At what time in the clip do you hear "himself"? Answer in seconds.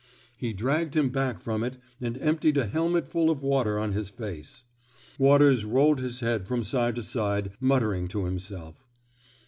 8.25-8.83